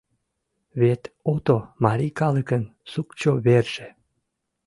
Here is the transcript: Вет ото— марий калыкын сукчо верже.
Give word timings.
Вет 0.79 1.01
ото— 1.31 1.57
марий 1.83 2.13
калыкын 2.19 2.63
сукчо 2.91 3.31
верже. 3.45 3.87